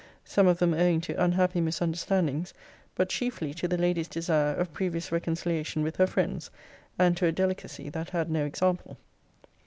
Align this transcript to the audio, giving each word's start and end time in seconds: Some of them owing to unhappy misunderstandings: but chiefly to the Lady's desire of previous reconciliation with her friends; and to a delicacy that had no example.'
Some 0.25 0.47
of 0.47 0.57
them 0.57 0.73
owing 0.73 0.99
to 1.01 1.23
unhappy 1.23 1.61
misunderstandings: 1.61 2.55
but 2.95 3.09
chiefly 3.09 3.53
to 3.53 3.67
the 3.67 3.77
Lady's 3.77 4.07
desire 4.07 4.55
of 4.55 4.73
previous 4.73 5.11
reconciliation 5.11 5.83
with 5.83 5.97
her 5.97 6.07
friends; 6.07 6.49
and 6.97 7.15
to 7.17 7.27
a 7.27 7.31
delicacy 7.31 7.87
that 7.89 8.09
had 8.09 8.31
no 8.31 8.43
example.' 8.43 8.97